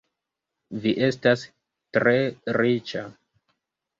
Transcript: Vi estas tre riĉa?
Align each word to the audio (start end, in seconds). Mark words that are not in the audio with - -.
Vi 0.85 0.93
estas 1.07 1.43
tre 1.97 2.15
riĉa? 2.59 3.03